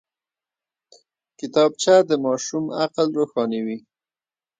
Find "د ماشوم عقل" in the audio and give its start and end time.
2.09-3.07